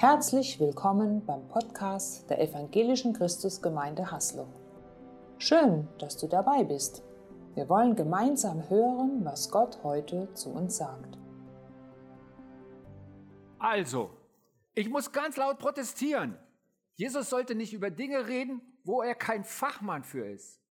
[0.00, 4.46] Herzlich willkommen beim Podcast der Evangelischen Christusgemeinde Haslo.
[5.38, 7.02] Schön, dass du dabei bist.
[7.56, 11.18] Wir wollen gemeinsam hören, was Gott heute zu uns sagt.
[13.58, 14.16] Also,
[14.76, 16.38] ich muss ganz laut protestieren.
[16.94, 20.62] Jesus sollte nicht über Dinge reden, wo er kein Fachmann für ist.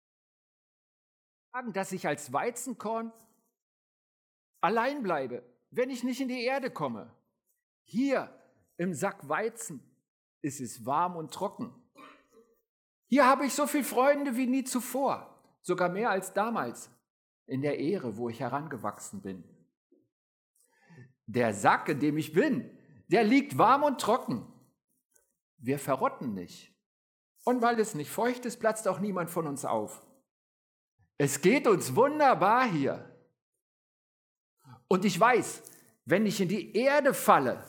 [1.52, 3.12] Sagen, dass ich als Weizenkorn
[4.62, 7.14] allein bleibe, wenn ich nicht in die Erde komme.
[7.84, 8.34] Hier
[8.78, 9.82] im Sack Weizen
[10.42, 11.74] ist es warm und trocken.
[13.08, 16.90] Hier habe ich so viele Freunde wie nie zuvor, sogar mehr als damals
[17.46, 19.44] in der Ehre, wo ich herangewachsen bin.
[21.26, 22.70] Der Sack, in dem ich bin,
[23.08, 24.46] der liegt warm und trocken.
[25.58, 26.74] Wir verrotten nicht.
[27.44, 30.06] Und weil es nicht feucht ist, platzt auch niemand von uns auf.
[31.18, 33.18] Es geht uns wunderbar hier.
[34.88, 35.64] Und ich weiß,
[36.06, 37.64] wenn ich in die Erde falle,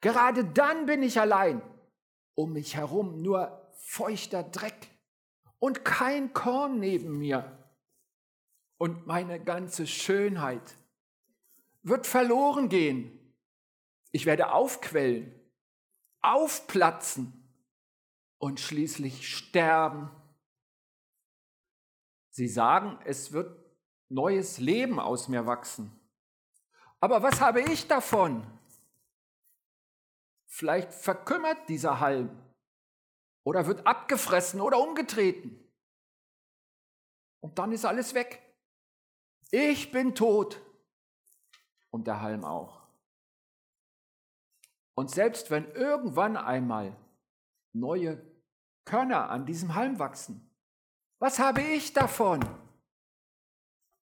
[0.00, 1.62] Gerade dann bin ich allein.
[2.34, 4.90] Um mich herum nur feuchter Dreck
[5.58, 7.58] und kein Korn neben mir.
[8.76, 10.76] Und meine ganze Schönheit
[11.82, 13.34] wird verloren gehen.
[14.12, 15.34] Ich werde aufquellen,
[16.20, 17.52] aufplatzen
[18.38, 20.10] und schließlich sterben.
[22.30, 23.64] Sie sagen, es wird
[24.08, 25.92] neues Leben aus mir wachsen.
[27.00, 28.46] Aber was habe ich davon?
[30.50, 32.30] Vielleicht verkümmert dieser Halm
[33.44, 35.62] oder wird abgefressen oder umgetreten.
[37.40, 38.42] Und dann ist alles weg.
[39.50, 40.60] Ich bin tot
[41.90, 42.82] und der Halm auch.
[44.94, 46.96] Und selbst wenn irgendwann einmal
[47.72, 48.20] neue
[48.84, 50.50] Körner an diesem Halm wachsen,
[51.18, 52.40] was habe ich davon?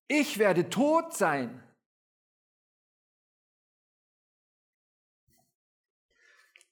[0.09, 1.63] Ich werde tot sein.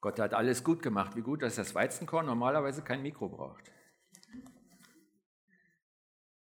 [0.04, 1.16] Gott hat alles gut gemacht.
[1.16, 3.72] Wie gut, dass das Weizenkorn normalerweise kein Mikro braucht.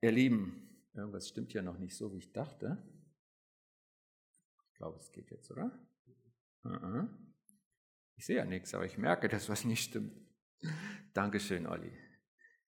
[0.01, 2.83] Ihr Lieben, irgendwas stimmt hier noch nicht so, wie ich dachte.
[4.65, 5.71] Ich glaube, es geht jetzt, oder?
[6.65, 7.07] Uh-uh.
[8.15, 10.19] Ich sehe ja nichts, aber ich merke, dass was nicht stimmt.
[11.13, 11.95] Dankeschön, Olli.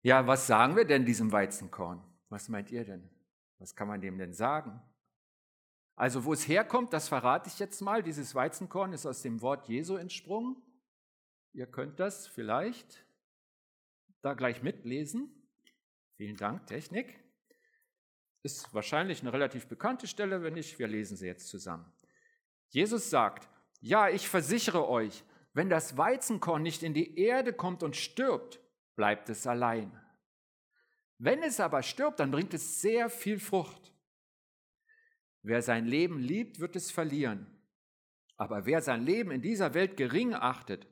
[0.02, 2.04] Ja, was sagen wir denn diesem Weizenkorn?
[2.30, 3.08] Was meint ihr denn?
[3.60, 4.82] Was kann man dem denn sagen?
[5.96, 8.02] Also, wo es herkommt, das verrate ich jetzt mal.
[8.02, 10.58] Dieses Weizenkorn ist aus dem Wort Jesu entsprungen.
[11.54, 13.06] Ihr könnt das vielleicht
[14.22, 15.30] da gleich mitlesen.
[16.16, 17.20] Vielen Dank, Technik.
[18.44, 21.92] Ist wahrscheinlich eine relativ bekannte Stelle, wenn nicht, wir lesen sie jetzt zusammen.
[22.70, 23.50] Jesus sagt,
[23.82, 25.24] ja, ich versichere euch,
[25.54, 28.62] wenn das Weizenkorn nicht in die Erde kommt und stirbt,
[28.96, 29.92] bleibt es allein.
[31.18, 33.94] Wenn es aber stirbt, dann bringt es sehr viel Frucht.
[35.44, 37.48] Wer sein Leben liebt, wird es verlieren.
[38.38, 40.88] Aber wer sein Leben in dieser Welt gering achtet,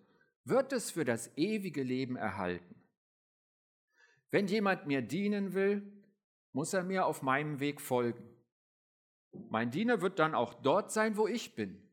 [0.49, 2.75] wird es für das ewige Leben erhalten.
[4.31, 5.91] Wenn jemand mir dienen will,
[6.51, 8.27] muss er mir auf meinem Weg folgen.
[9.49, 11.87] Mein Diener wird dann auch dort sein, wo ich bin,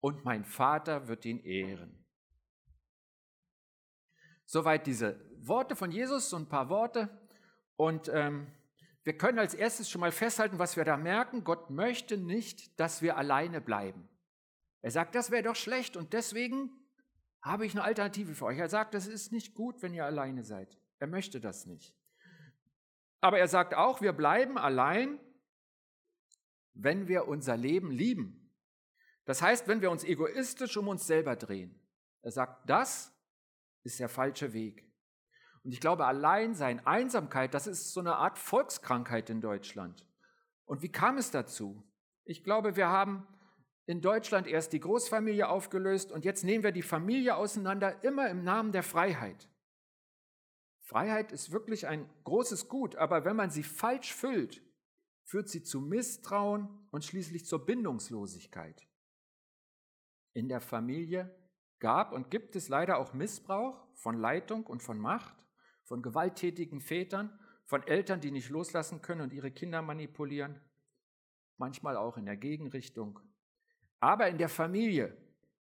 [0.00, 2.04] und mein Vater wird ihn ehren.
[4.44, 7.08] Soweit diese Worte von Jesus, so ein paar Worte.
[7.76, 8.46] Und ähm,
[9.04, 11.44] wir können als erstes schon mal festhalten, was wir da merken.
[11.44, 14.08] Gott möchte nicht, dass wir alleine bleiben.
[14.80, 16.70] Er sagt, das wäre doch schlecht und deswegen
[17.48, 18.58] habe ich eine Alternative für euch.
[18.58, 20.78] Er sagt, es ist nicht gut, wenn ihr alleine seid.
[20.98, 21.94] Er möchte das nicht.
[23.20, 25.18] Aber er sagt auch, wir bleiben allein,
[26.74, 28.54] wenn wir unser Leben lieben.
[29.24, 31.78] Das heißt, wenn wir uns egoistisch um uns selber drehen.
[32.22, 33.12] Er sagt, das
[33.82, 34.88] ist der falsche Weg.
[35.64, 40.06] Und ich glaube, Alleinsein, Einsamkeit, das ist so eine Art Volkskrankheit in Deutschland.
[40.64, 41.84] Und wie kam es dazu?
[42.24, 43.26] Ich glaube, wir haben
[43.88, 48.44] in Deutschland erst die Großfamilie aufgelöst und jetzt nehmen wir die Familie auseinander, immer im
[48.44, 49.48] Namen der Freiheit.
[50.82, 54.62] Freiheit ist wirklich ein großes Gut, aber wenn man sie falsch füllt,
[55.24, 58.86] führt sie zu Misstrauen und schließlich zur Bindungslosigkeit.
[60.34, 61.34] In der Familie
[61.78, 65.46] gab und gibt es leider auch Missbrauch von Leitung und von Macht,
[65.84, 70.60] von gewalttätigen Vätern, von Eltern, die nicht loslassen können und ihre Kinder manipulieren,
[71.56, 73.18] manchmal auch in der Gegenrichtung.
[74.00, 75.16] Aber in der Familie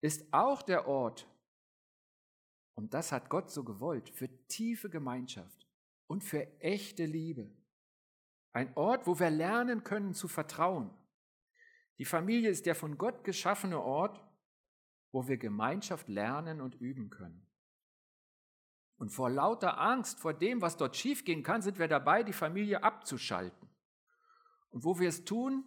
[0.02, 1.28] ist auch der Ort,
[2.76, 5.68] und das hat Gott so gewollt, für tiefe Gemeinschaft
[6.06, 7.52] und für echte Liebe.
[8.54, 10.92] Ein Ort, wo wir lernen können zu vertrauen.
[11.98, 14.24] Die Familie ist der von Gott geschaffene Ort,
[15.12, 17.48] wo wir Gemeinschaft lernen und üben können.
[18.98, 22.84] Und vor lauter Angst vor dem, was dort schiefgehen kann, sind wir dabei, die Familie
[22.84, 23.70] abzuschalten.
[24.70, 25.64] Und wo wir es tun,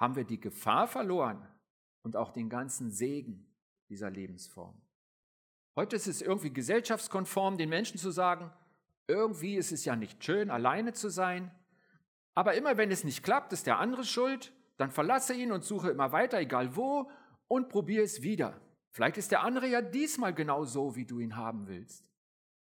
[0.00, 1.46] haben wir die Gefahr verloren,
[2.02, 3.46] und auch den ganzen Segen
[3.88, 4.80] dieser Lebensform.
[5.76, 8.52] Heute ist es irgendwie gesellschaftskonform, den Menschen zu sagen,
[9.06, 11.50] irgendwie ist es ja nicht schön, alleine zu sein,
[12.34, 15.90] aber immer wenn es nicht klappt, ist der andere schuld, dann verlasse ihn und suche
[15.90, 17.10] immer weiter, egal wo,
[17.48, 18.60] und probiere es wieder.
[18.92, 22.04] Vielleicht ist der andere ja diesmal genau so, wie du ihn haben willst.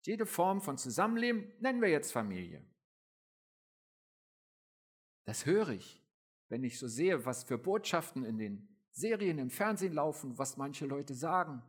[0.02, 2.64] Jede Form von Zusammenleben nennen wir jetzt Familie.
[5.24, 5.99] Das höre ich,
[6.50, 10.84] wenn ich so sehe, was für Botschaften in den Serien im Fernsehen laufen, was manche
[10.84, 11.62] Leute sagen.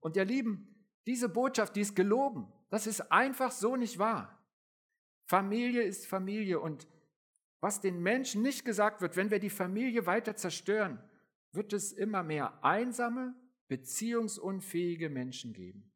[0.00, 2.50] Und ihr Lieben, diese Botschaft, die ist gelogen.
[2.70, 4.38] Das ist einfach so nicht wahr.
[5.26, 6.88] Familie ist Familie und
[7.60, 11.02] was den Menschen nicht gesagt wird, wenn wir die Familie weiter zerstören,
[11.52, 13.34] wird es immer mehr einsame,
[13.68, 15.92] beziehungsunfähige Menschen geben.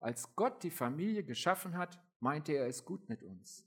[0.00, 3.66] Als Gott die Familie geschaffen hat, meinte er es gut mit uns.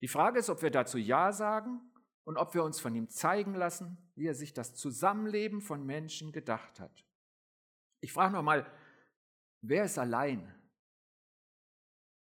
[0.00, 1.80] Die Frage ist, ob wir dazu Ja sagen
[2.26, 6.32] und ob wir uns von ihm zeigen lassen, wie er sich das Zusammenleben von Menschen
[6.32, 7.06] gedacht hat.
[8.00, 8.70] Ich frage nochmal,
[9.62, 10.52] wer ist allein?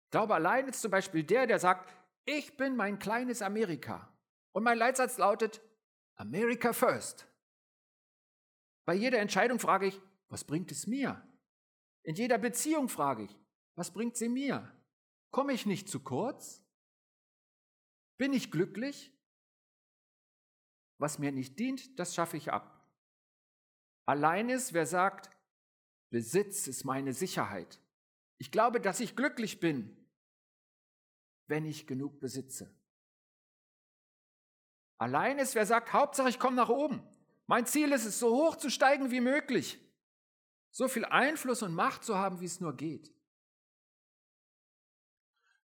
[0.06, 1.96] Ich glaube, allein ist zum Beispiel der, der sagt,
[2.26, 4.16] ich bin mein kleines Amerika.
[4.52, 5.62] Und mein Leitsatz lautet,
[6.16, 7.28] America First.
[8.86, 11.28] Bei jeder Entscheidung frage ich, was bringt es mir?
[12.04, 13.40] In jeder Beziehung frage ich,
[13.76, 14.72] was bringt sie mir?
[15.32, 16.64] Komme ich nicht zu kurz?
[18.18, 19.17] Bin ich glücklich?
[20.98, 22.86] Was mir nicht dient, das schaffe ich ab.
[24.06, 25.30] Allein ist, wer sagt,
[26.10, 27.80] Besitz ist meine Sicherheit.
[28.38, 29.96] Ich glaube, dass ich glücklich bin,
[31.48, 32.74] wenn ich genug besitze.
[34.98, 37.04] Allein ist, wer sagt, Hauptsache ich komme nach oben.
[37.46, 39.80] Mein Ziel ist es, so hoch zu steigen wie möglich.
[40.72, 43.14] So viel Einfluss und Macht zu haben, wie es nur geht.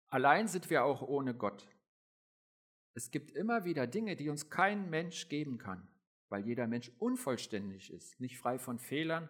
[0.08, 1.68] Allein sind wir auch ohne Gott.
[2.94, 5.88] Es gibt immer wieder Dinge, die uns kein Mensch geben kann,
[6.30, 9.30] weil jeder Mensch unvollständig ist, nicht frei von Fehlern.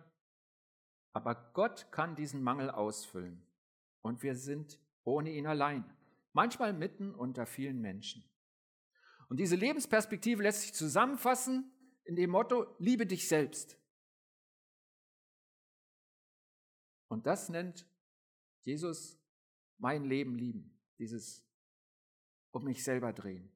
[1.14, 3.46] Aber Gott kann diesen Mangel ausfüllen.
[4.02, 5.86] Und wir sind ohne ihn allein,
[6.34, 8.24] manchmal mitten unter vielen Menschen.
[9.30, 11.72] Und diese Lebensperspektive lässt sich zusammenfassen
[12.04, 13.78] in dem Motto, liebe dich selbst.
[17.08, 17.86] Und das nennt
[18.64, 19.20] Jesus
[19.78, 21.46] mein Leben lieben, dieses
[22.52, 23.52] um mich selber drehen.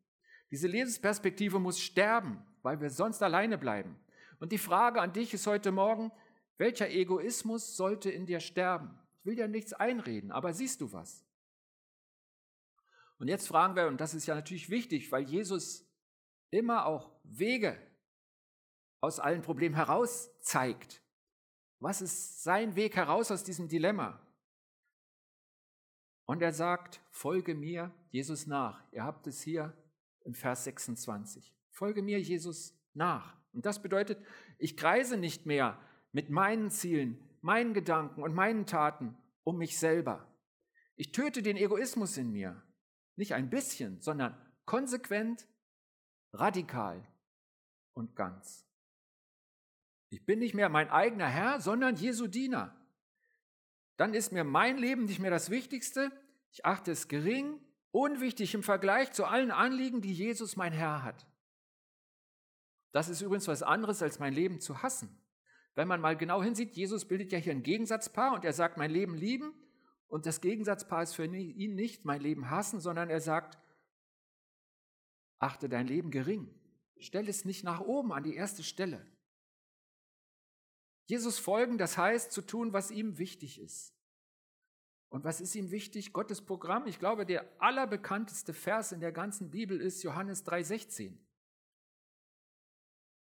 [0.52, 4.00] Diese Lebensperspektive muss sterben, weil wir sonst alleine bleiben.
[4.40, 6.12] Und die Frage an dich ist heute Morgen,
[6.58, 8.98] welcher Egoismus sollte in dir sterben?
[9.20, 11.26] Ich will dir nichts einreden, aber siehst du was?
[13.18, 15.86] Und jetzt fragen wir, und das ist ja natürlich wichtig, weil Jesus
[16.52, 17.78] immer auch Wege
[19.02, 21.02] aus allen Problemen heraus zeigt.
[21.80, 24.25] Was ist sein Weg heraus aus diesem Dilemma?
[26.26, 28.84] Und er sagt, folge mir, Jesus, nach.
[28.92, 29.74] Ihr habt es hier
[30.24, 31.56] im Vers 26.
[31.70, 33.38] Folge mir, Jesus, nach.
[33.54, 34.24] Und das bedeutet,
[34.58, 35.80] ich kreise nicht mehr
[36.12, 40.28] mit meinen Zielen, meinen Gedanken und meinen Taten um mich selber.
[40.96, 42.62] Ich töte den Egoismus in mir.
[43.16, 44.36] Nicht ein bisschen, sondern
[44.66, 45.48] konsequent,
[46.34, 47.08] radikal
[47.94, 48.66] und ganz.
[50.10, 52.76] Ich bin nicht mehr mein eigener Herr, sondern Jesu Diener
[53.98, 56.12] dann ist mir mein Leben nicht mehr das Wichtigste.
[56.52, 57.60] Ich achte es gering,
[57.92, 61.26] unwichtig im Vergleich zu allen Anliegen, die Jesus mein Herr hat.
[62.92, 65.22] Das ist übrigens was anderes, als mein Leben zu hassen.
[65.76, 68.92] Wenn man mal genau hinsieht, Jesus bildet ja hier ein Gegensatzpaar und er sagt, mein
[68.92, 69.54] Leben lieben.
[70.08, 73.58] Und das Gegensatzpaar ist für ihn nicht mein Leben hassen, sondern er sagt,
[75.40, 76.50] achte dein Leben gering.
[76.98, 79.06] Stell es nicht nach oben an die erste Stelle.
[81.06, 83.96] Jesus folgen, das heißt zu tun, was ihm wichtig ist.
[85.10, 86.14] Und was ist ihm wichtig?
[86.14, 86.88] Gottes Programm.
[86.88, 91.18] Ich glaube, der allerbekannteste Vers in der ganzen Bibel ist Johannes 3:16.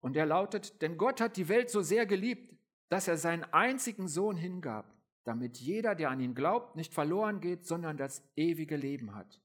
[0.00, 2.56] Und der lautet, denn Gott hat die Welt so sehr geliebt,
[2.88, 7.66] dass er seinen einzigen Sohn hingab, damit jeder, der an ihn glaubt, nicht verloren geht,
[7.66, 9.42] sondern das ewige Leben hat.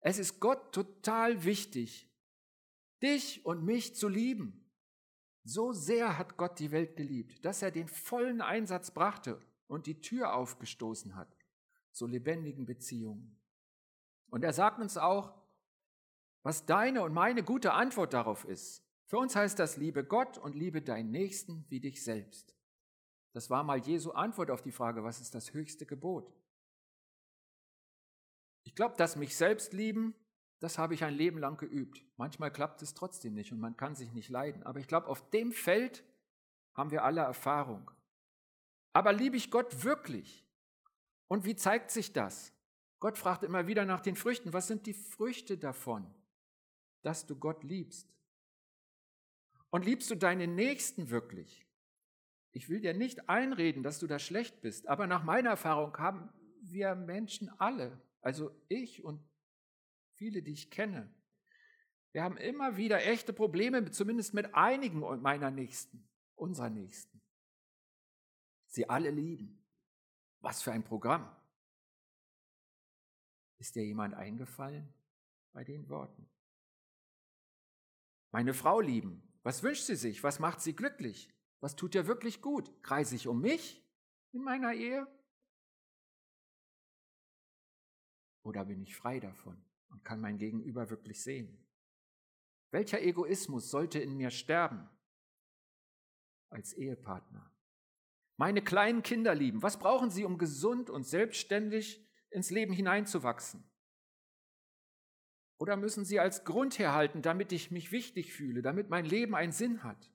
[0.00, 2.10] Es ist Gott total wichtig,
[3.02, 4.61] dich und mich zu lieben.
[5.44, 10.00] So sehr hat Gott die Welt geliebt, dass er den vollen Einsatz brachte und die
[10.00, 11.36] Tür aufgestoßen hat
[11.92, 13.38] zu lebendigen Beziehungen.
[14.28, 15.34] Und er sagt uns auch,
[16.42, 18.84] was deine und meine gute Antwort darauf ist.
[19.06, 22.56] Für uns heißt das, liebe Gott und liebe deinen Nächsten wie dich selbst.
[23.32, 26.32] Das war mal Jesu Antwort auf die Frage, was ist das höchste Gebot?
[28.64, 30.14] Ich glaube, dass mich selbst lieben
[30.62, 32.04] das habe ich ein Leben lang geübt.
[32.16, 34.62] Manchmal klappt es trotzdem nicht und man kann sich nicht leiden.
[34.62, 36.04] Aber ich glaube, auf dem Feld
[36.74, 37.90] haben wir alle Erfahrung.
[38.92, 40.46] Aber liebe ich Gott wirklich?
[41.26, 42.52] Und wie zeigt sich das?
[43.00, 44.52] Gott fragt immer wieder nach den Früchten.
[44.52, 46.06] Was sind die Früchte davon,
[47.02, 48.14] dass du Gott liebst?
[49.70, 51.66] Und liebst du deinen Nächsten wirklich?
[52.52, 56.32] Ich will dir nicht einreden, dass du da schlecht bist, aber nach meiner Erfahrung haben
[56.60, 59.20] wir Menschen alle, also ich und
[60.22, 61.12] viele, die ich kenne,
[62.12, 67.20] wir haben immer wieder echte Probleme, zumindest mit einigen meiner Nächsten, unserer Nächsten.
[68.68, 69.66] Sie alle lieben.
[70.38, 71.34] Was für ein Programm.
[73.58, 74.94] Ist dir jemand eingefallen
[75.52, 76.30] bei den Worten?
[78.30, 79.28] Meine Frau lieben.
[79.42, 80.22] Was wünscht sie sich?
[80.22, 81.34] Was macht sie glücklich?
[81.58, 82.80] Was tut ihr wirklich gut?
[82.84, 83.84] Kreise ich um mich
[84.30, 85.04] in meiner Ehe?
[88.44, 91.64] Oder bin ich frei davon und kann mein Gegenüber wirklich sehen?
[92.72, 94.88] Welcher Egoismus sollte in mir sterben
[96.48, 97.52] als Ehepartner?
[98.38, 103.62] Meine kleinen Kinder lieben, was brauchen sie, um gesund und selbstständig ins Leben hineinzuwachsen?
[105.58, 109.52] Oder müssen sie als Grund herhalten, damit ich mich wichtig fühle, damit mein Leben einen
[109.52, 110.12] Sinn hat?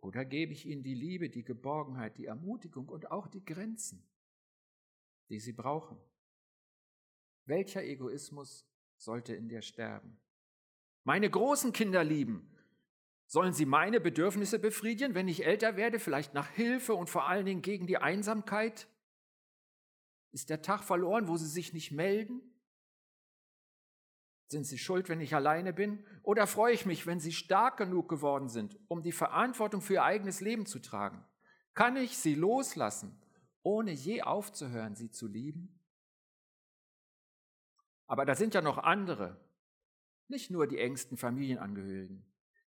[0.00, 4.06] Oder gebe ich ihnen die Liebe, die Geborgenheit, die Ermutigung und auch die Grenzen,
[5.30, 5.98] die sie brauchen?
[7.44, 10.20] Welcher Egoismus sollte in dir sterben.
[11.04, 12.48] Meine großen Kinder lieben.
[13.26, 17.46] Sollen sie meine Bedürfnisse befriedigen, wenn ich älter werde, vielleicht nach Hilfe und vor allen
[17.46, 18.86] Dingen gegen die Einsamkeit?
[20.32, 22.40] Ist der Tag verloren, wo sie sich nicht melden?
[24.48, 26.04] Sind sie schuld, wenn ich alleine bin?
[26.22, 30.04] Oder freue ich mich, wenn sie stark genug geworden sind, um die Verantwortung für ihr
[30.04, 31.24] eigenes Leben zu tragen?
[31.74, 33.18] Kann ich sie loslassen,
[33.62, 35.81] ohne je aufzuhören, sie zu lieben?
[38.12, 39.40] Aber da sind ja noch andere,
[40.28, 42.30] nicht nur die engsten Familienangehörigen.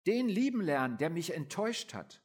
[0.06, 2.22] Den lieben lernen, der mich enttäuscht hat.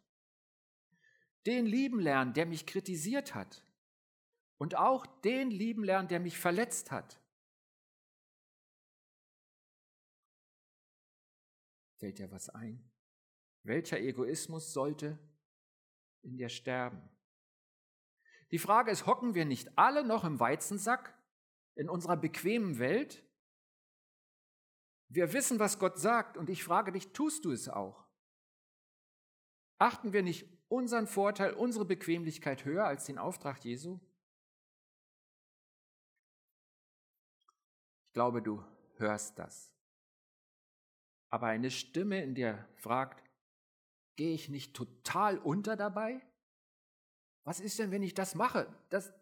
[1.45, 3.65] Den lieben lernen, der mich kritisiert hat.
[4.57, 7.19] Und auch den lieben lernen, der mich verletzt hat.
[11.97, 12.81] Fällt dir was ein?
[13.63, 15.19] Welcher Egoismus sollte
[16.21, 17.01] in dir sterben?
[18.51, 21.20] Die Frage ist, hocken wir nicht alle noch im Weizensack
[21.75, 23.23] in unserer bequemen Welt?
[25.09, 28.07] Wir wissen, was Gott sagt, und ich frage dich, tust du es auch?
[29.77, 33.99] Achten wir nicht unseren Vorteil, unsere Bequemlichkeit höher als den Auftrag Jesu?
[38.07, 38.63] Ich glaube, du
[38.97, 39.75] hörst das.
[41.29, 43.23] Aber eine Stimme in dir fragt,
[44.17, 46.21] gehe ich nicht total unter dabei?
[47.43, 48.71] Was ist denn, wenn ich das mache?
[48.89, 49.13] Das,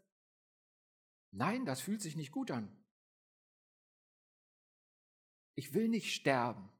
[1.31, 2.75] Nein, das fühlt sich nicht gut an.
[5.55, 6.71] Ich will nicht sterben.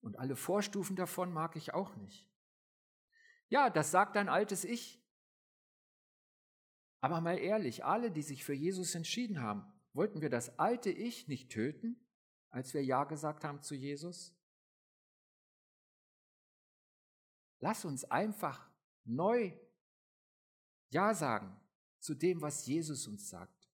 [0.00, 2.28] Und alle Vorstufen davon mag ich auch nicht.
[3.48, 5.02] Ja, das sagt ein altes Ich.
[7.00, 11.28] Aber mal ehrlich, alle, die sich für Jesus entschieden haben, wollten wir das alte Ich
[11.28, 12.02] nicht töten,
[12.50, 14.34] als wir Ja gesagt haben zu Jesus?
[17.60, 18.70] Lass uns einfach
[19.04, 19.56] neu
[20.90, 21.60] Ja sagen
[22.04, 23.66] zu dem, was Jesus uns sagt.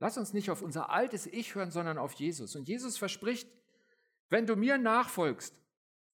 [0.00, 2.56] Lass uns nicht auf unser altes Ich hören, sondern auf Jesus.
[2.56, 3.48] Und Jesus verspricht,
[4.30, 5.54] wenn du mir nachfolgst,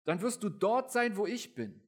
[0.05, 1.79] dann wirst du dort sein, wo ich bin.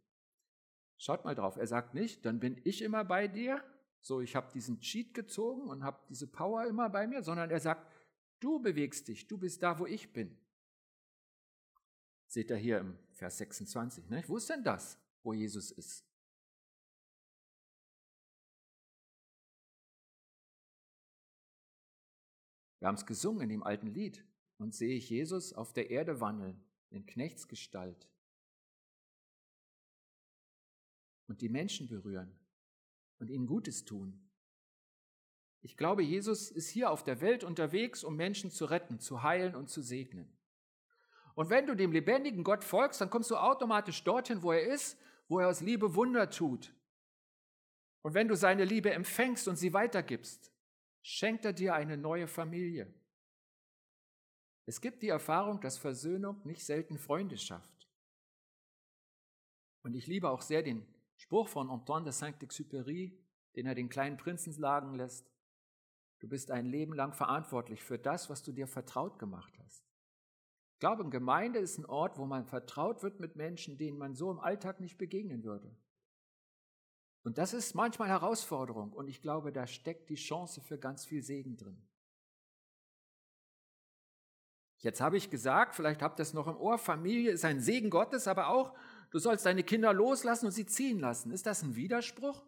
[0.98, 3.64] Schaut mal drauf, er sagt nicht, dann bin ich immer bei dir,
[4.00, 7.60] so ich habe diesen Cheat gezogen und habe diese Power immer bei mir, sondern er
[7.60, 7.92] sagt,
[8.40, 10.38] du bewegst dich, du bist da, wo ich bin.
[12.28, 14.24] Seht ihr hier im Vers 26, ne?
[14.28, 16.06] wo ist denn das, wo Jesus ist?
[22.80, 24.24] Wir haben es gesungen in dem alten Lied.
[24.60, 28.10] Und sehe ich Jesus auf der Erde wandeln, in Knechtsgestalt.
[31.28, 32.32] Und die Menschen berühren
[33.20, 34.28] und ihnen Gutes tun.
[35.62, 39.54] Ich glaube, Jesus ist hier auf der Welt unterwegs, um Menschen zu retten, zu heilen
[39.54, 40.32] und zu segnen.
[41.36, 44.98] Und wenn du dem lebendigen Gott folgst, dann kommst du automatisch dorthin, wo er ist,
[45.28, 46.74] wo er aus Liebe Wunder tut.
[48.02, 50.52] Und wenn du seine Liebe empfängst und sie weitergibst,
[51.08, 52.94] schenkt er dir eine neue Familie.
[54.66, 57.90] Es gibt die Erfahrung, dass Versöhnung nicht selten Freunde schafft.
[59.84, 60.86] Und ich liebe auch sehr den
[61.16, 63.18] Spruch von Antoine de Saint-Exupéry,
[63.56, 65.32] den er den kleinen Prinzen sagen lässt.
[66.20, 69.86] Du bist ein Leben lang verantwortlich für das, was du dir vertraut gemacht hast.
[70.74, 74.30] Ich glaube, Gemeinde ist ein Ort, wo man vertraut wird mit Menschen, denen man so
[74.30, 75.74] im Alltag nicht begegnen würde.
[77.28, 81.22] Und das ist manchmal Herausforderung und ich glaube, da steckt die Chance für ganz viel
[81.22, 81.78] Segen drin.
[84.78, 87.90] Jetzt habe ich gesagt, vielleicht habt ihr es noch im Ohr, Familie ist ein Segen
[87.90, 88.74] Gottes, aber auch,
[89.12, 91.32] du sollst deine Kinder loslassen und sie ziehen lassen.
[91.32, 92.46] Ist das ein Widerspruch?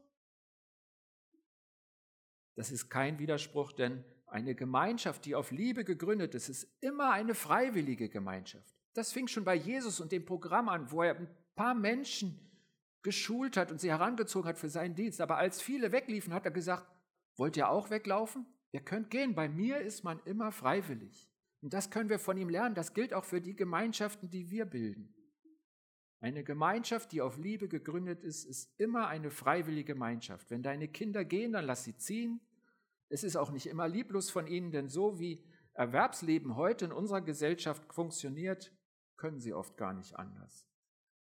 [2.56, 7.36] Das ist kein Widerspruch, denn eine Gemeinschaft, die auf Liebe gegründet ist, ist immer eine
[7.36, 8.74] freiwillige Gemeinschaft.
[8.94, 12.49] Das fing schon bei Jesus und dem Programm an, wo er ein paar Menschen
[13.02, 15.22] geschult hat und sie herangezogen hat für seinen Dienst.
[15.22, 16.88] Aber als viele wegliefen, hat er gesagt,
[17.36, 18.46] wollt ihr auch weglaufen?
[18.72, 21.30] Ihr könnt gehen, bei mir ist man immer freiwillig.
[21.62, 22.76] Und das können wir von ihm lernen.
[22.76, 25.14] Das gilt auch für die Gemeinschaften, die wir bilden.
[26.22, 30.52] Eine Gemeinschaft, die auf Liebe gegründet ist, ist immer eine freiwillige Gemeinschaft.
[30.52, 32.42] Wenn deine Kinder gehen, dann lass sie ziehen.
[33.08, 37.22] Es ist auch nicht immer lieblos von ihnen, denn so wie Erwerbsleben heute in unserer
[37.22, 38.74] Gesellschaft funktioniert,
[39.16, 40.68] können sie oft gar nicht anders.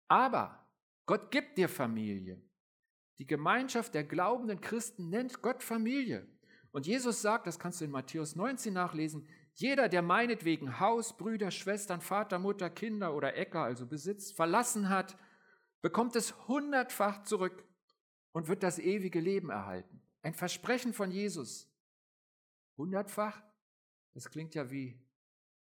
[0.09, 0.67] Aber
[1.11, 2.41] Gott gibt dir Familie.
[3.19, 6.25] Die Gemeinschaft der glaubenden Christen nennt Gott Familie.
[6.71, 11.51] Und Jesus sagt, das kannst du in Matthäus 19 nachlesen, jeder, der meinetwegen Haus, Brüder,
[11.51, 15.19] Schwestern, Vater, Mutter, Kinder oder Äcker, also Besitz, verlassen hat,
[15.83, 17.65] bekommt es hundertfach zurück
[18.31, 20.01] und wird das ewige Leben erhalten.
[20.23, 21.69] Ein Versprechen von Jesus.
[22.77, 23.43] Hundertfach?
[24.15, 24.97] Das klingt ja wie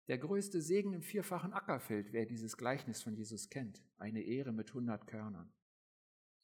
[0.07, 3.81] der größte Segen im vierfachen Ackerfeld, wer dieses Gleichnis von Jesus kennt.
[3.97, 5.51] Eine Ehre mit hundert Körnern.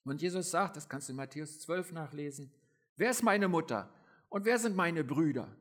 [0.03, 2.51] Und Jesus sagt, das kannst du in Matthäus 12 nachlesen,
[2.95, 3.93] wer ist meine Mutter
[4.29, 5.55] und wer sind meine Brüder?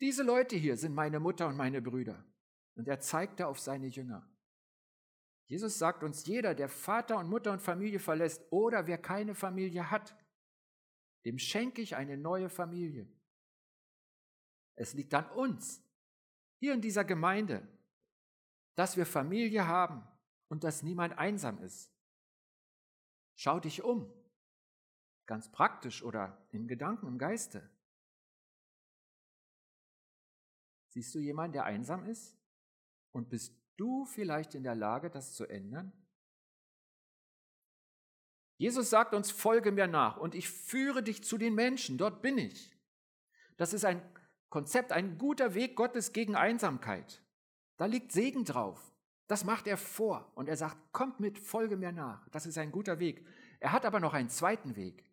[0.00, 2.24] Diese Leute hier sind meine Mutter und meine Brüder.
[2.74, 4.28] Und er zeigte auf seine Jünger.
[5.46, 9.90] Jesus sagt uns, jeder, der Vater und Mutter und Familie verlässt oder wer keine Familie
[9.90, 10.16] hat,
[11.24, 13.06] dem schenke ich eine neue Familie.
[14.74, 15.83] Es liegt an uns,
[16.64, 17.68] hier in dieser Gemeinde,
[18.74, 20.02] dass wir Familie haben
[20.48, 21.92] und dass niemand einsam ist.
[23.34, 24.10] Schau dich um,
[25.26, 27.68] ganz praktisch oder in Gedanken, im Geiste.
[30.88, 32.34] Siehst du jemanden, der einsam ist?
[33.12, 35.92] Und bist du vielleicht in der Lage, das zu ändern?
[38.56, 42.38] Jesus sagt uns, folge mir nach und ich führe dich zu den Menschen, dort bin
[42.38, 42.74] ich.
[43.58, 44.00] Das ist ein
[44.54, 47.20] Konzept, ein guter Weg Gottes gegen Einsamkeit.
[47.76, 48.94] Da liegt Segen drauf.
[49.26, 52.28] Das macht er vor und er sagt, kommt mit, folge mir nach.
[52.28, 53.26] Das ist ein guter Weg.
[53.58, 55.10] Er hat aber noch einen zweiten Weg.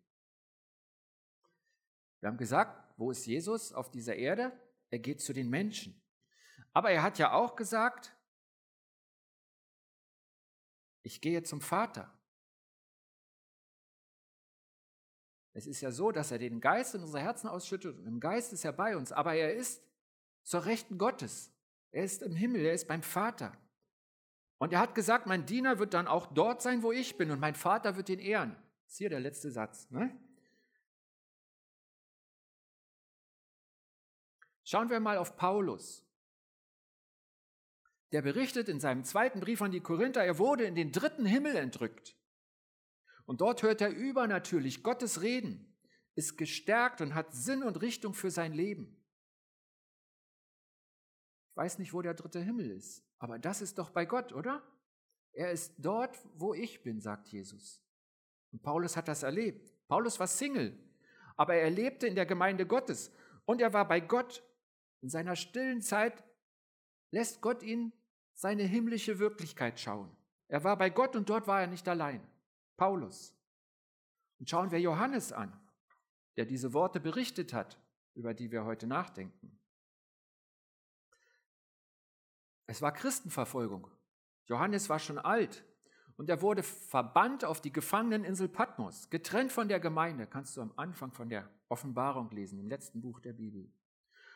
[2.20, 4.52] Wir haben gesagt, wo ist Jesus auf dieser Erde?
[4.92, 6.00] er geht zu den Menschen.
[6.72, 8.14] Aber er hat ja auch gesagt,
[11.02, 12.16] ich gehe zum Vater.
[15.54, 18.52] Es ist ja so, dass er den Geist in unser Herzen ausschüttet und im Geist
[18.52, 19.82] ist er bei uns, aber er ist
[20.42, 21.52] zur Rechten Gottes.
[21.90, 23.56] Er ist im Himmel, er ist beim Vater.
[24.58, 27.40] Und er hat gesagt, mein Diener wird dann auch dort sein, wo ich bin und
[27.40, 28.56] mein Vater wird ihn ehren.
[28.84, 29.90] Das ist hier der letzte Satz.
[29.90, 30.16] Ne?
[34.64, 36.06] Schauen wir mal auf Paulus.
[38.12, 41.56] Der berichtet in seinem zweiten Brief an die Korinther, er wurde in den dritten Himmel
[41.56, 42.14] entrückt.
[43.24, 45.74] Und dort hört er übernatürlich Gottes Reden,
[46.14, 48.96] ist gestärkt und hat Sinn und Richtung für sein Leben.
[51.50, 54.62] Ich weiß nicht, wo der dritte Himmel ist, aber das ist doch bei Gott, oder?
[55.32, 57.82] Er ist dort, wo ich bin, sagt Jesus.
[58.52, 59.72] Und Paulus hat das erlebt.
[59.88, 60.78] Paulus war Single,
[61.36, 63.10] aber er lebte in der Gemeinde Gottes
[63.44, 64.42] und er war bei Gott
[65.00, 66.24] in seiner stillen Zeit
[67.10, 67.92] lässt Gott ihn
[68.34, 70.10] seine himmlische Wirklichkeit schauen.
[70.48, 72.26] Er war bei Gott und dort war er nicht allein.
[72.82, 73.32] Paulus.
[74.40, 75.52] Und schauen wir Johannes an,
[76.36, 77.80] der diese Worte berichtet hat,
[78.14, 79.56] über die wir heute nachdenken.
[82.66, 83.88] Es war Christenverfolgung.
[84.46, 85.64] Johannes war schon alt
[86.16, 90.26] und er wurde verbannt auf die Gefangeneninsel Patmos, getrennt von der Gemeinde.
[90.26, 93.72] Kannst du am Anfang von der Offenbarung lesen, im letzten Buch der Bibel.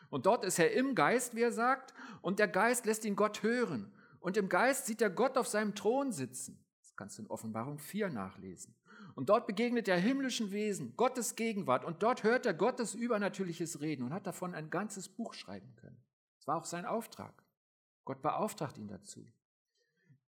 [0.09, 3.43] Und dort ist er im Geist, wie er sagt, und der Geist lässt ihn Gott
[3.43, 3.93] hören.
[4.21, 6.63] Und im Geist sieht er Gott auf seinem Thron sitzen.
[6.97, 8.75] Kannst du in Offenbarung 4 nachlesen.
[9.15, 11.85] Und dort begegnet er himmlischen Wesen, Gottes Gegenwart.
[11.85, 16.03] Und dort hört er Gottes übernatürliches Reden und hat davon ein ganzes Buch schreiben können.
[16.39, 17.43] Das war auch sein Auftrag.
[18.03, 19.25] Gott beauftragt ihn dazu.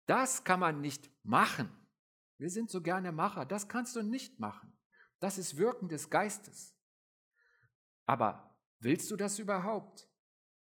[0.04, 1.70] Das kann man nicht machen.
[2.38, 3.46] Wir sind so gerne Macher.
[3.46, 4.76] Das kannst du nicht machen.
[5.20, 6.76] Das ist Wirken des Geistes.
[8.04, 10.08] Aber Willst du das überhaupt?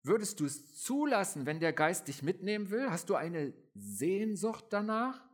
[0.03, 2.91] Würdest du es zulassen, wenn der Geist dich mitnehmen will?
[2.91, 5.28] Hast du eine Sehnsucht danach?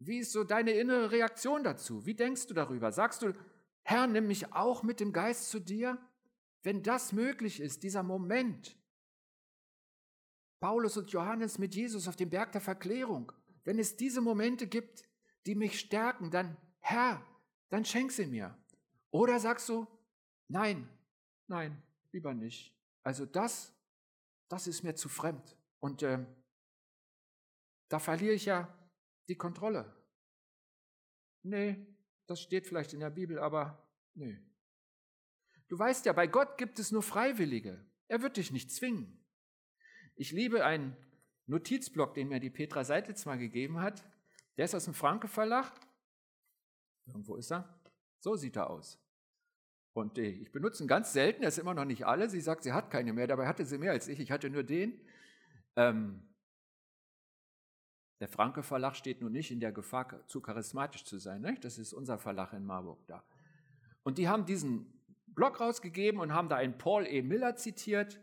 [0.00, 2.04] Wie ist so deine innere Reaktion dazu?
[2.06, 2.90] Wie denkst du darüber?
[2.90, 3.34] Sagst du,
[3.82, 5.98] Herr, nimm mich auch mit dem Geist zu dir?
[6.62, 8.76] Wenn das möglich ist, dieser Moment,
[10.58, 13.32] Paulus und Johannes mit Jesus auf dem Berg der Verklärung,
[13.64, 15.04] wenn es diese Momente gibt,
[15.46, 17.24] die mich stärken, dann Herr,
[17.68, 18.58] dann schenk sie mir.
[19.10, 19.86] Oder sagst du,
[20.50, 20.88] Nein,
[21.46, 22.76] nein, lieber nicht.
[23.04, 23.72] Also das,
[24.48, 25.56] das ist mir zu fremd.
[25.78, 26.26] Und äh,
[27.88, 28.76] da verliere ich ja
[29.30, 29.96] die Kontrolle.
[31.42, 31.86] Nee,
[32.26, 34.38] das steht vielleicht in der Bibel, aber nee.
[35.68, 37.84] Du weißt ja, bei Gott gibt es nur Freiwillige.
[38.08, 39.24] Er wird dich nicht zwingen.
[40.16, 40.96] Ich liebe einen
[41.46, 44.04] Notizblock, den mir die Petra Seidlitz mal gegeben hat.
[44.56, 45.72] Der ist aus dem Franke Verlag.
[47.06, 47.80] Irgendwo ist er.
[48.18, 48.98] So sieht er aus.
[49.92, 52.28] Und äh, ich benutze ihn ganz selten, er ist immer noch nicht alle.
[52.28, 54.20] Sie sagt, sie hat keine mehr, dabei hatte sie mehr als ich.
[54.20, 55.00] Ich hatte nur den.
[55.76, 56.29] Ähm,
[58.20, 61.40] der Franke Verlag steht nun nicht in der Gefahr, zu charismatisch zu sein.
[61.40, 61.64] Nicht?
[61.64, 63.24] Das ist unser Verlag in Marburg da.
[64.02, 64.92] Und die haben diesen
[65.26, 67.22] Blog rausgegeben und haben da einen Paul E.
[67.22, 68.20] Miller zitiert.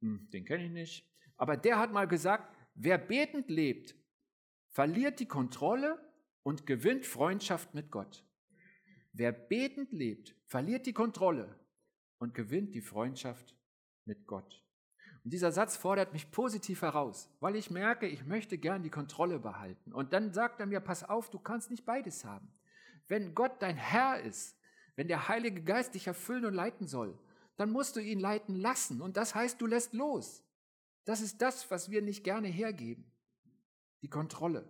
[0.00, 1.08] Hm, den kenne ich nicht.
[1.36, 3.94] Aber der hat mal gesagt, wer betend lebt,
[4.68, 5.98] verliert die Kontrolle
[6.42, 8.24] und gewinnt Freundschaft mit Gott.
[9.12, 11.58] Wer betend lebt, verliert die Kontrolle
[12.18, 13.54] und gewinnt die Freundschaft
[14.04, 14.64] mit Gott.
[15.24, 19.38] Und dieser Satz fordert mich positiv heraus, weil ich merke, ich möchte gern die Kontrolle
[19.38, 19.92] behalten.
[19.92, 22.52] Und dann sagt er mir, pass auf, du kannst nicht beides haben.
[23.08, 24.58] Wenn Gott dein Herr ist,
[24.96, 27.18] wenn der Heilige Geist dich erfüllen und leiten soll,
[27.56, 29.00] dann musst du ihn leiten lassen.
[29.00, 30.44] Und das heißt, du lässt los.
[31.06, 33.10] Das ist das, was wir nicht gerne hergeben.
[34.02, 34.68] Die Kontrolle.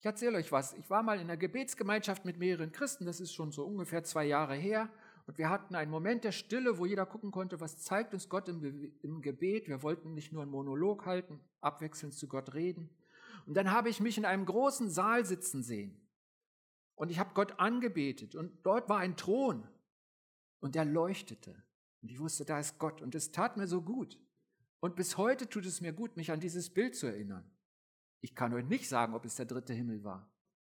[0.00, 0.74] Ich erzähle euch was.
[0.74, 4.24] Ich war mal in einer Gebetsgemeinschaft mit mehreren Christen, das ist schon so ungefähr zwei
[4.24, 4.90] Jahre her.
[5.26, 8.48] Und wir hatten einen Moment der Stille, wo jeder gucken konnte, was zeigt uns Gott
[8.48, 9.66] im, im Gebet.
[9.68, 12.90] Wir wollten nicht nur einen Monolog halten, abwechselnd zu Gott reden.
[13.44, 16.00] Und dann habe ich mich in einem großen Saal sitzen sehen.
[16.94, 18.36] Und ich habe Gott angebetet.
[18.36, 19.68] Und dort war ein Thron.
[20.60, 21.62] Und der leuchtete.
[22.02, 23.02] Und ich wusste, da ist Gott.
[23.02, 24.18] Und es tat mir so gut.
[24.78, 27.50] Und bis heute tut es mir gut, mich an dieses Bild zu erinnern.
[28.20, 30.30] Ich kann euch nicht sagen, ob es der dritte Himmel war.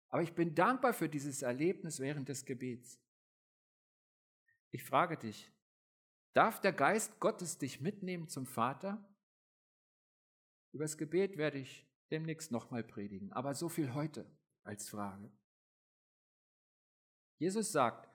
[0.09, 3.01] Aber ich bin dankbar für dieses Erlebnis während des Gebets.
[4.75, 5.53] Ich frage dich,
[6.33, 9.09] darf der Geist Gottes dich mitnehmen zum Vater?
[10.73, 14.29] Über das Gebet werde ich demnächst nochmal predigen, aber so viel heute
[14.65, 15.31] als Frage.
[17.39, 18.11] Jesus sagt,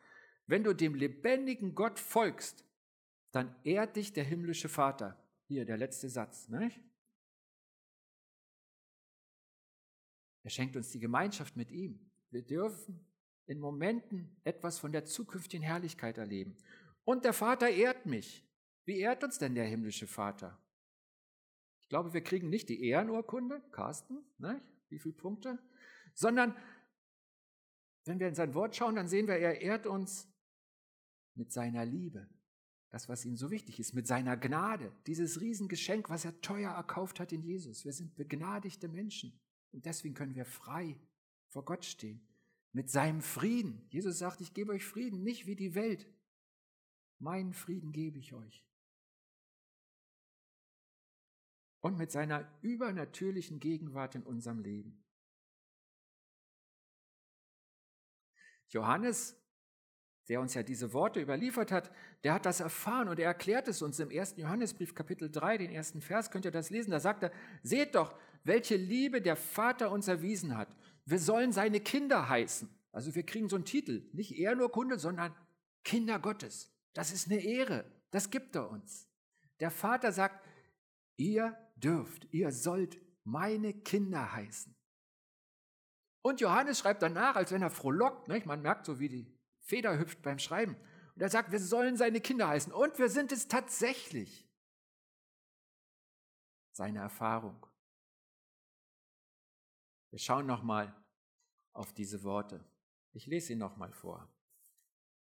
[0.48, 2.65] wenn du dem lebendigen Gott folgst,
[3.32, 5.17] dann ehrt dich der himmlische Vater.
[5.45, 6.50] Hier der letzte Satz.
[6.50, 6.82] Nicht?
[10.43, 12.12] Er schenkt uns die Gemeinschaft mit ihm.
[12.32, 13.09] Wir dürfen
[13.50, 16.56] in Momenten etwas von der zukünftigen Herrlichkeit erleben.
[17.04, 18.48] Und der Vater ehrt mich.
[18.86, 20.62] Wie ehrt uns denn der himmlische Vater?
[21.82, 24.62] Ich glaube, wir kriegen nicht die Ehrenurkunde, Carsten, ne?
[24.90, 25.58] wie viele Punkte,
[26.14, 26.56] sondern
[28.06, 30.32] wenn wir in sein Wort schauen, dann sehen wir, er ehrt uns
[31.34, 32.30] mit seiner Liebe.
[32.92, 37.20] Das, was ihm so wichtig ist, mit seiner Gnade, dieses Riesengeschenk, was er teuer erkauft
[37.20, 37.86] hat in Jesus.
[37.86, 39.40] Wir sind begnadigte Menschen
[39.72, 41.00] und deswegen können wir frei
[41.48, 42.29] vor Gott stehen
[42.71, 43.88] mit seinem Frieden.
[43.89, 46.08] Jesus sagt, ich gebe euch Frieden, nicht wie die Welt.
[47.19, 48.65] Meinen Frieden gebe ich euch.
[51.82, 55.03] Und mit seiner übernatürlichen Gegenwart in unserem Leben.
[58.67, 59.36] Johannes,
[60.27, 61.91] der uns ja diese Worte überliefert hat,
[62.23, 65.71] der hat das erfahren und er erklärt es uns im ersten Johannesbrief Kapitel 3, den
[65.71, 67.32] ersten Vers, könnt ihr das lesen, da sagt er,
[67.63, 70.69] seht doch, welche Liebe der Vater uns erwiesen hat.
[71.10, 72.69] Wir sollen seine Kinder heißen.
[72.91, 75.36] Also wir kriegen so einen Titel, nicht eher nur Kunde, sondern
[75.84, 76.72] Kinder Gottes.
[76.93, 79.08] Das ist eine Ehre, das gibt er uns.
[79.60, 80.45] Der Vater sagt,
[81.17, 84.76] ihr dürft, ihr sollt meine Kinder heißen.
[86.22, 88.45] Und Johannes schreibt danach, als wenn er frohlockt, nicht?
[88.45, 90.76] man merkt so, wie die Feder hüpft beim Schreiben.
[91.15, 92.74] Und er sagt, wir sollen seine Kinder heißen.
[92.74, 94.48] Und wir sind es tatsächlich.
[96.72, 97.65] Seine Erfahrung.
[100.10, 100.95] Wir schauen nochmal
[101.74, 102.63] auf diese Worte.
[103.12, 104.28] Ich lese ihn nochmal vor.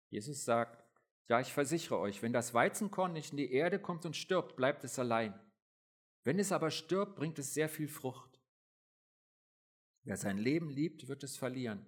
[0.09, 0.85] Jesus sagt,
[1.29, 4.85] ja, ich versichere euch, wenn das Weizenkorn nicht in die Erde kommt und stirbt, bleibt
[4.85, 5.39] es allein.
[6.25, 8.41] Wenn es aber stirbt, bringt es sehr viel Frucht.
[10.05, 11.87] Wer sein Leben liebt, wird es verlieren.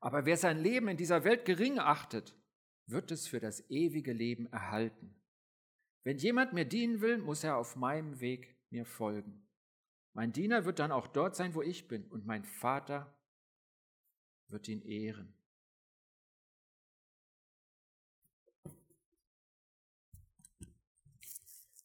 [0.00, 2.36] Aber wer sein Leben in dieser Welt gering achtet,
[2.86, 5.14] wird es für das ewige Leben erhalten.
[6.02, 9.43] Wenn jemand mir dienen will, muss er auf meinem Weg mir folgen.
[10.14, 13.12] Mein Diener wird dann auch dort sein, wo ich bin, und mein Vater
[14.48, 15.34] wird ihn ehren.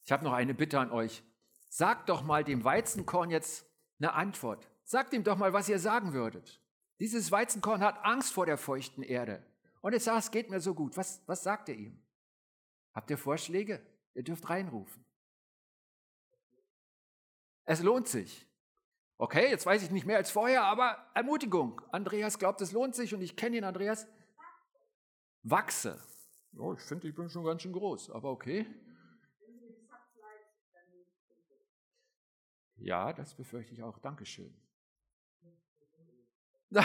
[0.06, 1.24] Ich habe noch eine Bitte an euch.
[1.70, 3.66] Sagt doch mal dem Weizenkorn jetzt
[4.00, 4.68] eine Antwort.
[4.84, 6.62] Sagt ihm doch mal, was ihr sagen würdet.
[7.00, 9.46] Dieses Weizenkorn hat Angst vor der feuchten Erde.
[9.82, 10.98] Und es sagt, es geht mir so gut.
[10.98, 12.02] Was, was sagt ihr ihm?
[12.94, 13.86] Habt ihr Vorschläge?
[14.14, 15.06] Ihr dürft reinrufen.
[17.70, 18.48] Es lohnt sich.
[19.20, 21.80] Okay, jetzt weiß ich nicht mehr als vorher, aber Ermutigung.
[21.92, 24.08] Andreas glaubt, es lohnt sich und ich kenne ihn, Andreas.
[25.44, 26.02] Wachse.
[26.58, 28.66] Oh, ich finde, ich bin schon ganz schön groß, aber okay.
[32.78, 34.00] Ja, das befürchte ich auch.
[34.00, 34.52] Dankeschön.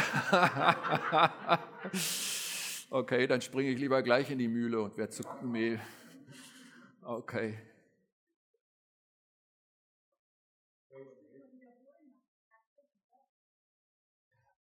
[2.91, 5.81] okay, dann springe ich lieber gleich in die Mühle und werde zu Mehl.
[7.03, 7.74] Okay.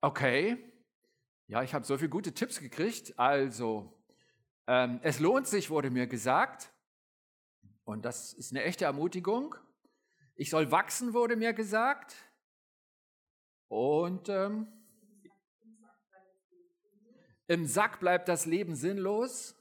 [0.02, 0.56] Okay.
[1.46, 3.18] Ja, ich habe so viele gute Tipps gekriegt.
[3.18, 3.92] Also,
[4.66, 6.72] ähm, es lohnt sich, wurde mir gesagt.
[7.84, 9.54] Und das ist eine echte Ermutigung.
[10.36, 12.14] Ich soll wachsen, wurde mir gesagt.
[13.68, 14.68] Und ähm,
[17.46, 19.54] im Sack bleibt das Leben sinnlos.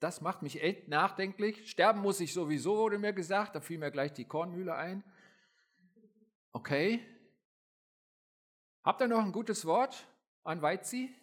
[0.00, 1.70] Das macht mich echt nachdenklich.
[1.70, 3.54] Sterben muss ich sowieso, wurde mir gesagt.
[3.54, 5.04] Da fiel mir gleich die Kornmühle ein.
[6.52, 7.06] Okay.
[8.84, 10.06] Habt ihr noch ein gutes Wort
[10.42, 11.14] an Weizi?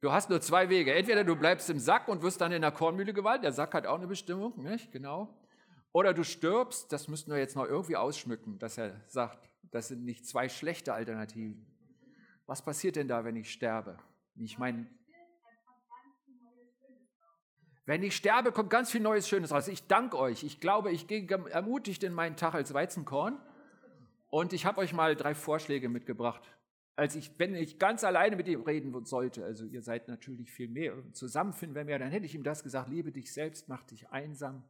[0.00, 0.94] Du hast nur zwei Wege.
[0.94, 3.42] Entweder du bleibst im Sack und wirst dann in der Kornmühle gewalt.
[3.42, 4.92] Der Sack hat auch eine Bestimmung, nicht?
[4.92, 5.34] Genau.
[5.90, 10.04] Oder du stirbst, das müssten wir jetzt noch irgendwie ausschmücken, dass er sagt, das sind
[10.04, 11.66] nicht zwei schlechte Alternativen.
[12.46, 13.98] Was passiert denn da, wenn ich sterbe?
[14.36, 14.86] Ich meine,
[17.86, 19.68] wenn ich sterbe, kommt ganz viel Neues Schönes raus.
[19.68, 20.44] Ich danke euch.
[20.44, 23.40] Ich glaube, ich gehe ermutigt in meinen Tag als Weizenkorn.
[24.28, 26.42] Und ich habe euch mal drei Vorschläge mitgebracht.
[26.96, 30.68] Als ich, wenn ich ganz alleine mit ihm reden sollte, also ihr seid natürlich viel
[30.68, 34.08] mehr zusammenfinden wir mehr, dann hätte ich ihm das gesagt, liebe dich selbst, mach dich
[34.10, 34.64] einsam,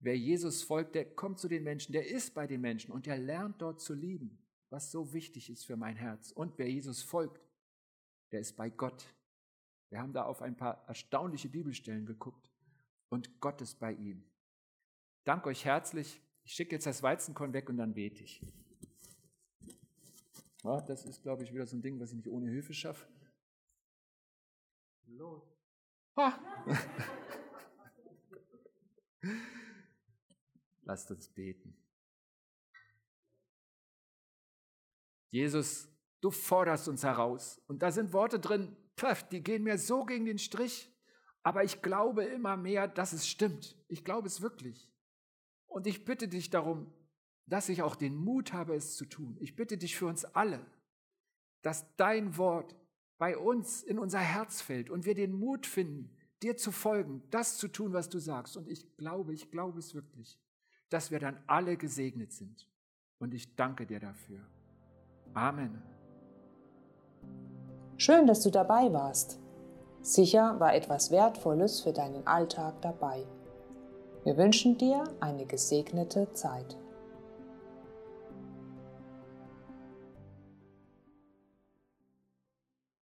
[0.00, 3.18] Wer Jesus folgt, der kommt zu den Menschen, der ist bei den Menschen und der
[3.18, 4.38] lernt dort zu lieben,
[4.70, 6.30] was so wichtig ist für mein Herz.
[6.30, 7.40] Und wer Jesus folgt,
[8.30, 9.12] der ist bei Gott.
[9.90, 12.50] Wir haben da auf ein paar erstaunliche Bibelstellen geguckt
[13.08, 14.22] und Gott ist bei ihm.
[15.24, 16.20] Danke euch herzlich.
[16.44, 18.40] Ich schicke jetzt das Weizenkorn weg und dann bete ich.
[20.64, 23.06] Ja, das ist, glaube ich, wieder so ein Ding, was ich nicht ohne Hilfe schaffe.
[25.06, 25.42] Los.
[26.16, 26.36] Ah.
[30.82, 31.76] Lasst uns beten.
[35.30, 35.88] Jesus,
[36.20, 37.60] du forderst uns heraus.
[37.66, 38.76] Und da sind Worte drin,
[39.32, 40.90] die gehen mir so gegen den Strich.
[41.42, 43.76] Aber ich glaube immer mehr, dass es stimmt.
[43.88, 44.90] Ich glaube es wirklich.
[45.66, 46.92] Und ich bitte dich darum,
[47.46, 49.36] dass ich auch den Mut habe, es zu tun.
[49.40, 50.64] Ich bitte dich für uns alle,
[51.62, 52.74] dass dein Wort
[53.18, 57.56] bei uns in unser Herz fällt und wir den Mut finden, dir zu folgen, das
[57.56, 58.56] zu tun, was du sagst.
[58.56, 60.38] Und ich glaube, ich glaube es wirklich
[60.88, 62.68] dass wir dann alle gesegnet sind.
[63.18, 64.40] Und ich danke dir dafür.
[65.34, 65.82] Amen.
[68.00, 69.40] Schön, dass du dabei warst.
[70.02, 73.26] Sicher war etwas Wertvolles für deinen Alltag dabei.
[74.22, 76.76] Wir wünschen dir eine gesegnete Zeit.